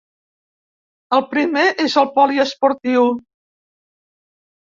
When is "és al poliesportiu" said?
1.83-3.05